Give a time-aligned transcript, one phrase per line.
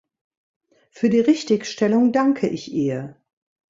[0.89, 3.17] Für die Richtigstellung danke ich ihr.